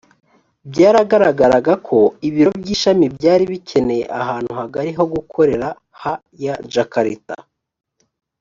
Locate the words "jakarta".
6.73-7.35